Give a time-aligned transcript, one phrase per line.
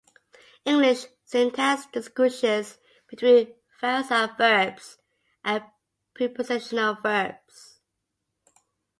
[0.65, 4.97] English syntax distinguishes between phrasal verbs
[5.45, 5.63] and
[6.15, 7.81] prepositional verbs.